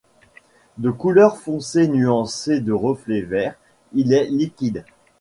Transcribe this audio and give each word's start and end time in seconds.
De 0.79 0.89
couleur 0.89 1.37
foncée 1.37 1.87
nuancée 1.87 2.59
de 2.59 2.71
reflets 2.73 3.21
verts, 3.21 3.59
il 3.93 4.13
est 4.13 4.25
liquide. 4.25 4.83